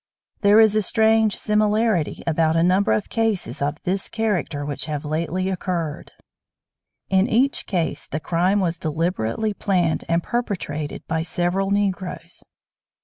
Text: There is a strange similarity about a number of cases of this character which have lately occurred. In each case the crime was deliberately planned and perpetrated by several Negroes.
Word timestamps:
There 0.41 0.59
is 0.59 0.75
a 0.75 0.81
strange 0.81 1.35
similarity 1.37 2.23
about 2.25 2.55
a 2.55 2.63
number 2.63 2.91
of 2.91 3.07
cases 3.07 3.61
of 3.61 3.79
this 3.83 4.09
character 4.09 4.65
which 4.65 4.87
have 4.87 5.05
lately 5.05 5.47
occurred. 5.47 6.11
In 7.11 7.27
each 7.29 7.67
case 7.67 8.07
the 8.07 8.19
crime 8.19 8.59
was 8.61 8.79
deliberately 8.79 9.53
planned 9.53 10.03
and 10.09 10.23
perpetrated 10.23 11.05
by 11.07 11.21
several 11.21 11.69
Negroes. 11.69 12.41